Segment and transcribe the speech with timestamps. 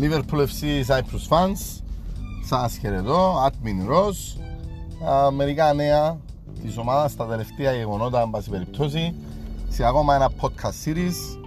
[0.00, 1.82] Liverpool FC Cyprus Fans.
[2.44, 4.40] Σας χαιρετώ, Admin Ross
[5.32, 6.18] Μερικά νέα
[6.62, 9.14] της ομάδας στα τελευταία γεγονότα αν πάση περιπτώσει.
[9.68, 11.38] Σε ακόμα ένα podcast series.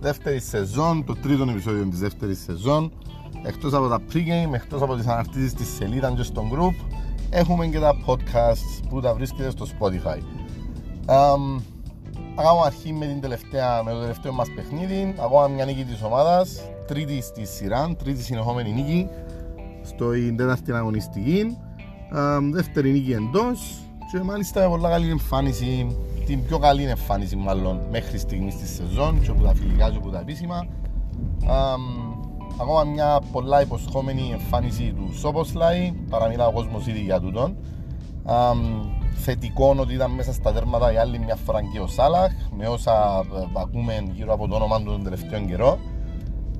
[0.00, 2.92] Δεύτερη σεζόν, το τρίτο επεισόδιο της δεύτερης σεζόν.
[3.42, 6.84] Εκτός από τα pre-game, εκτός από τις αναρτήσεις της σελίδας και στο group
[7.30, 10.18] έχουμε και τα podcasts που τα βρίσκεται στο Spotify.
[11.06, 11.60] Um,
[12.34, 15.14] Ακόμα αρχή με, την τελευταία, με το τελευταίο μας παιχνίδι.
[15.18, 16.60] Ακόμα μια νίκη της ομάδας
[16.92, 19.08] τρίτης στη σειρά, τρίτη συνεχόμενη νίκη
[19.82, 21.56] στο τέταρτη αγωνιστική.
[22.52, 23.78] Δεύτερη νίκη εντός
[24.12, 29.20] και μάλιστα με πολλά καλή εμφάνιση την πιο καλή εμφάνιση μάλλον μέχρι στιγμής στη σεζόν
[29.20, 30.66] και από τα φιλικά και από τα επίσημα.
[32.60, 37.56] Ακόμα μια πολλά υποσχόμενη εμφάνιση του Σόποσλάι παραμιλά ο κόσμος ήδη για τούτον.
[39.14, 43.24] Θετικό ότι ήταν μέσα στα τέρματα η άλλη μια φορά και ο Σάλαχ με όσα
[43.34, 45.78] ε, ακούμε γύρω από το όνομα του τον τελευταίο καιρό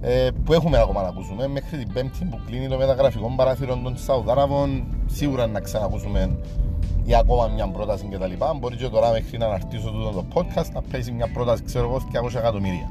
[0.05, 3.97] ε, που έχουμε ακόμα να ακούσουμε μέχρι την πέμπτη που κλείνει το μεταγραφικό παράθυρο των
[3.97, 6.39] Σαουδάραβων σίγουρα να ξανακούσουμε
[7.05, 8.45] για ακόμα μια πρόταση κτλ.
[8.59, 12.03] Μπορεί και τώρα μέχρι να αναρτήσω τούτο το podcast να πέσει μια πρόταση ξέρω εγώ
[12.27, 12.91] 200 εκατομμύρια.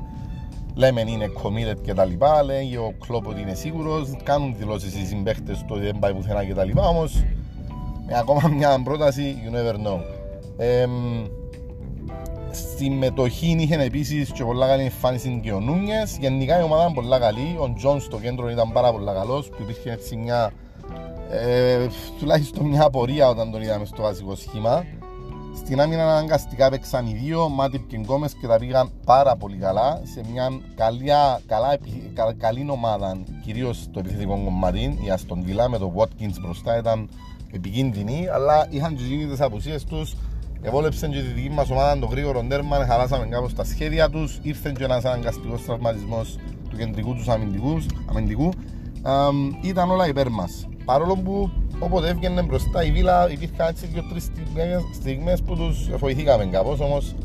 [0.75, 5.05] Λέμε είναι committed και τα λοιπά, λέει ο Κλόπ ότι είναι σίγουρος, κάνουν δηλώσεις οι
[5.05, 7.23] συμπαίχτες του ότι δεν πάει πουθενά και τα λοιπά, όμως
[8.07, 9.99] με ακόμα μια πρόταση you never know.
[10.57, 10.85] Ε,
[12.51, 16.17] συμμετοχή είχε επίσης και πολλά καλή εμφάνιση και ο Νούνιες.
[16.19, 17.57] Γενικά η ομάδα ήταν πολλά καλή.
[17.59, 19.49] Ο Τζόουνς στο κέντρο ήταν πάρα πολύ καλός.
[19.49, 20.51] Που υπήρχε έτσι μια.
[21.31, 21.87] Ε,
[22.19, 24.85] τουλάχιστον μια απορία όταν τον είδαμε στο βασικό σχήμα.
[25.55, 30.01] Στην άμυνα αναγκαστικά παίξαν οι δύο, Μάτιπ και Γκόμες και τα πήγαν πάρα πολύ καλά
[30.03, 31.77] σε μια καλιά, καλά,
[32.13, 34.99] κα, καλή ομάδα, κυρίως στο επιθετικό κομμάτι.
[35.05, 37.09] Η Αστον Βιλά με το Watkins μπροστά ήταν
[37.51, 40.15] επικίνδυνη, αλλά είχαν τι τι απουσίες τους
[40.63, 44.73] Εβόλεψαν και τη δική μας ομάδα το γρήγορο τέρμα, χαλάσαμε κάπως τα σχέδια τους, ήρθε
[44.77, 46.37] και ένας αναγκαστικός τραυματισμός
[46.69, 47.27] του κεντρικού τους
[48.09, 48.49] αμυντικού.
[49.63, 50.67] ήταν όλα υπέρ μας.
[50.85, 51.49] Παρόλο που
[51.79, 54.31] όποτε έβγαινε μπροστά η Βίλα υπήρχαν έτσι δύο τρεις
[54.93, 57.15] στιγμές που τους βοηθήκαμε κάπως, όμως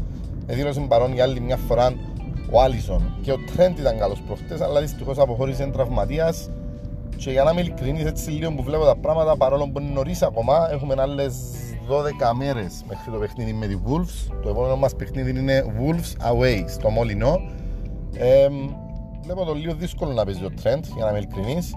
[0.47, 1.94] εδήλωσε παρόν για άλλη μια φορά
[2.50, 6.50] ο Άλισον και ο Τρέντ ήταν καλός προχτές, αλλά δυστυχώς αποχώρησε τραυματίας
[7.16, 10.22] και για να είμαι ειλικρινής έτσι λίγο που βλέπω τα πράγματα παρόλο που είναι νωρίς
[10.22, 11.34] ακόμα έχουμε άλλες
[11.89, 14.33] 12 μέρες μέχρι το παιχνίδι με τη Wolves.
[14.43, 17.41] Το επόμενο μας παιχνίδι είναι Wolves Away στο Μολυνό.
[18.15, 18.49] Ε,
[19.23, 21.75] βλέπω το λίγο δύσκολο να παίζει ο Trent για να είμαι ειλικρινής.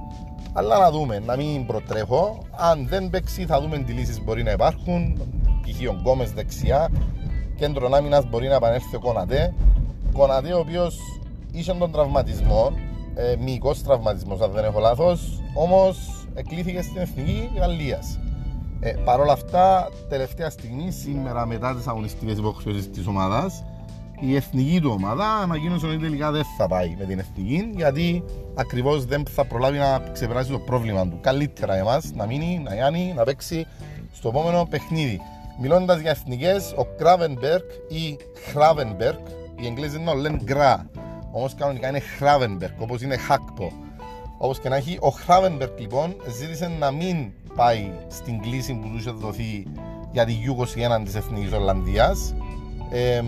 [0.53, 2.37] Αλλά να δούμε, να μην προτρέχω.
[2.51, 5.13] Αν δεν παίξει, θα δούμε τι λύσεις μπορεί να υπάρχουν.
[5.61, 5.89] Π.χ.
[5.89, 6.89] ο Γκόμες δεξιά.
[7.55, 9.53] Κέντρο άμυνας μπορεί να επανέλθει ο Κονατέ.
[10.13, 10.97] Κονατέ, ο οποίος
[11.51, 12.71] είχε τον τραυματισμό,
[13.15, 15.41] ε, μυϊκός τραυματισμός, αν δεν έχω λάθος.
[15.53, 18.19] Όμως εκλήθηκε στην εθνική Γαλλίας.
[18.81, 23.63] Ε, Παρ' όλα αυτά, τελευταία στιγμή, σήμερα μετά τις αγωνιστικές υποχρεώσεις της ομάδας,
[24.19, 28.23] η εθνική του ομάδα ανακοίνωσε ότι τελικά δεν θα πάει με την εθνική γιατί
[28.55, 31.19] ακριβώς δεν θα προλάβει να ξεπεράσει το πρόβλημα του.
[31.21, 33.67] Καλύτερα εμάς να μείνει, να γιάνει, να παίξει
[34.13, 35.21] στο επόμενο παιχνίδι.
[35.61, 38.17] Μιλώντας για εθνικές, ο Κράβενμπεργκ ή
[38.51, 39.19] Χράβενμπεργκ,
[39.55, 40.89] οι Εγγλέζοι δεν λένε γκρά,
[41.31, 43.71] όμως κανονικά είναι Χράβενμπεργκ, όπως είναι Χάκπο.
[44.41, 49.01] Όπως και να έχει, ο Χράβενμπεργκ λοιπόν ζήτησε να μην πάει στην κλίση που τους
[49.01, 49.67] είχε δοθεί
[50.11, 52.35] για τη U21 της Εθνικής Ολλανδίας,
[52.89, 53.21] ε,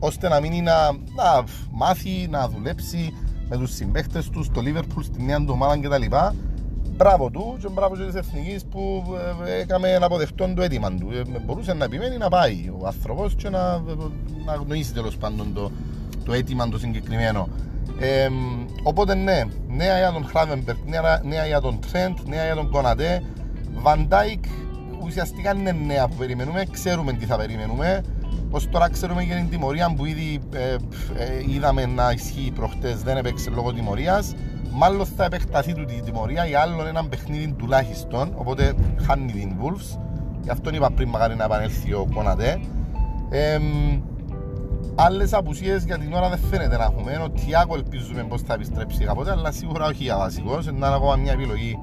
[0.00, 3.14] ώστε να μείνει να, να μάθει, να δουλέψει
[3.48, 6.16] με τους συμπαίχτε τους στο Liverpool, στη νέα του ομάδα κτλ.
[6.96, 9.04] Μπράβο του και μπράβο και της Εθνικής που
[9.46, 11.08] ε, έκαμε να αποδεχτώ το αίτημα του.
[11.12, 13.78] Ε, μπορούσε να επιμένει να πάει ο άνθρωπος και να,
[14.44, 15.70] να αγνοήσει τέλος πάντων το,
[16.24, 17.48] το αίτημα το συγκεκριμένο.
[17.98, 18.28] Ε,
[18.82, 23.22] οπότε ναι, νέα για τον Χράβενμπερκ, νέα, νέα για τον Τρέντ, νέα για τον Κονατέ.
[23.74, 24.44] Βαντάικ
[25.02, 28.02] ουσιαστικά είναι νέα που περιμένουμε, ξέρουμε τι θα περιμένουμε.
[28.50, 30.76] Ως τώρα ξέρουμε για την τιμωρία που ήδη ε, ε,
[31.48, 34.34] είδαμε να ισχύει προχτές, δεν έπαιξε λόγω τιμωρίας.
[34.72, 38.74] Μάλλον θα επεκταθεί του τη τιμωρία για άλλον έναν παιχνίδι τουλάχιστον, οπότε
[39.06, 39.98] χάνει την Wolves.
[40.42, 42.60] Γι' αυτό είπα πριν μακάρι να επανέλθει ο Κονατέ.
[43.30, 43.58] Ε,
[44.94, 47.20] Άλλες απουσίες για την ώρα δεν φαίνεται να έχουμε.
[47.24, 50.58] Ο Τιάκο ελπίζουμε πως θα επιστρέψει κάποτε, αλλά σίγουρα όχι για βασικό.
[50.68, 51.78] Είναι ακόμα μια επιλογή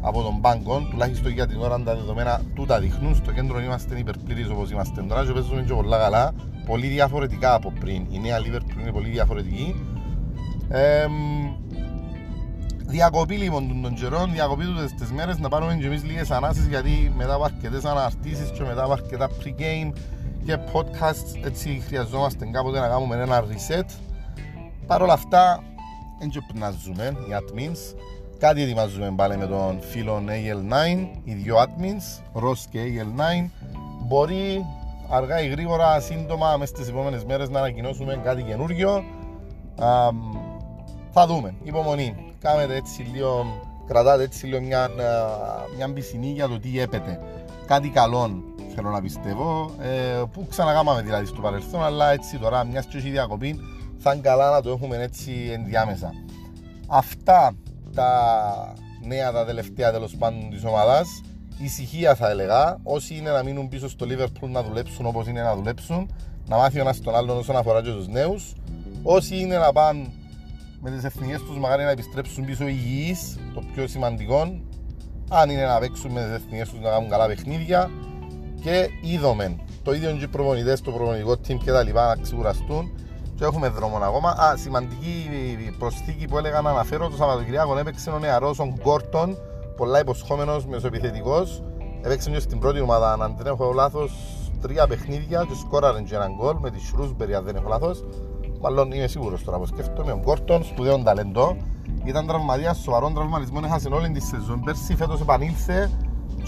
[0.00, 3.14] από τον πάγκο, τουλάχιστον για την ώρα τα δεδομένα τούτα δείχνουν.
[3.14, 6.32] Στο κέντρο είμαστε υπερπλήρει όπως είμαστε τώρα και παίζουμε και πολλά καλά.
[6.66, 8.06] Πολύ διαφορετικά από πριν.
[8.10, 9.74] Η νέα Liverpool είναι πολύ διαφορετική.
[10.68, 11.06] Ε,
[12.86, 17.12] διακοπή λοιπόν των καιρών, διακοπή τους τις μέρες να πάρουμε και εμείς λίγες ανάσεις γιατί
[17.16, 19.92] μετά από αρκετές αναρτήσεις και μετά από αρκετά pre-game
[20.48, 23.84] και podcasts έτσι χρειαζόμαστε κάποτε να κάνουμε ένα reset
[24.86, 25.62] Παρ' όλα αυτά
[26.18, 27.96] δεν να ζούμε οι admins
[28.38, 33.48] κάτι ετοιμάζουμε πάλι με τον φίλο AL9 οι δύο admins Ross και AL9
[34.06, 34.66] μπορεί
[35.10, 39.04] αργά ή γρήγορα σύντομα μέσα στις επόμενες μέρες να ανακοινώσουμε κάτι καινούργιο
[41.10, 41.54] Θα δούμε.
[41.62, 42.34] Υπομονή.
[42.40, 43.46] Κάμετε έτσι λίγο,
[43.86, 44.88] κρατάτε έτσι λίγο μια,
[45.76, 47.20] μια πισινή για το τι έπεται.
[47.66, 48.42] Κάτι καλό
[48.80, 53.10] θέλω να πιστεύω, ε, που ξαναγάμαμε δηλαδή στο παρελθόν, αλλά έτσι τώρα μιας και έχει
[53.10, 53.60] διακοπή
[53.98, 56.12] θα είναι καλά να το έχουμε έτσι ενδιάμεσα.
[56.86, 57.56] Αυτά
[57.94, 58.12] τα
[59.06, 61.20] νέα τα τελευταία τέλος πάντων της ομάδας.
[61.58, 62.78] Ησυχία θα έλεγα.
[62.82, 66.10] Όσοι είναι να μείνουν πίσω στο Liverpool να δουλέψουν όπως είναι να δουλέψουν,
[66.46, 68.54] να μάθει ο ένας τον άλλον όσον αφορά και τους νέους.
[69.02, 70.06] Όσοι είναι να πάνε
[70.80, 74.60] με τις εθνικές τους, μακάρι να επιστρέψουν πίσω υγιείς, το πιο σημαντικό.
[75.28, 77.90] Αν είναι να παίξουν με τις εθνικές τους να κάνουν καλά παιχνίδια.
[78.60, 82.90] Και είδαμε το ίδιο και οι προπονητές, το προπονητικό team και τα λοιπά να ξεκουραστούν
[83.36, 84.30] και έχουμε δρόμο ακόμα.
[84.30, 85.28] Α, σημαντική
[85.78, 89.36] προσθήκη που έλεγα να αναφέρω το Σαββατοκυριακό έπαιξε ο νεαρός ο Γκόρτον,
[89.76, 91.62] πολλά υποσχόμενος, μεσοεπιθετικός.
[92.02, 94.12] Έπαιξε και στην πρώτη ομάδα, αν δεν έχω λάθος,
[94.60, 98.04] τρία παιχνίδια και σκόραρε και έναν γκολ με τη Σρούσμπερι, αν δεν έχω λάθος.
[98.60, 100.12] Μάλλον είμαι σίγουρος τώρα που σκέφτομαι.
[100.12, 101.56] Ο Γκόρτον, σπουδαίο ταλέντο,
[102.04, 104.60] ήταν τραυματίας, σοβαρό τραυματισμό, έχασε όλη τη σεζόν.
[104.64, 105.90] Πέρσι φέτος επανήλθε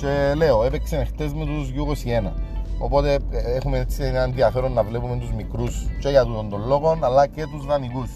[0.00, 2.31] και λέω, έπαιξε χτες με τους U21.
[2.79, 7.26] Οπότε ε, έχουμε έτσι ένα ενδιαφέρον να βλέπουμε τους μικρούς και για τον λόγο αλλά
[7.26, 8.11] και τους δανεικούς.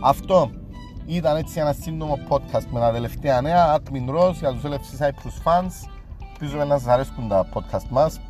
[0.00, 0.50] Αυτό
[1.06, 5.48] ήταν έτσι ένα σύντομο podcast με τα τελευταία νέα Admin Ross για τους LFC Cyprus
[5.48, 5.88] fans.
[6.32, 8.20] Ελπίζουμε να σας αρέσκουν τα podcast μας.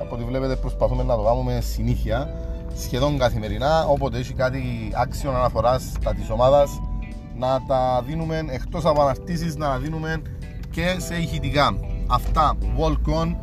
[0.00, 2.34] Από ό,τι βλέπετε προσπαθούμε να το κάνουμε συνήθεια
[2.74, 6.80] σχεδόν καθημερινά όποτε έχει κάτι άξιο αναφοράς στα της ομάδας
[7.36, 10.22] να τα δίνουμε εκτός από αναρτήσεις να τα δίνουμε
[10.70, 11.93] και σε ηχητικά.
[12.06, 13.34] Αυτά, walk on,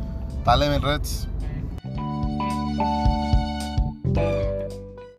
[0.44, 1.28] τα λέμε Reds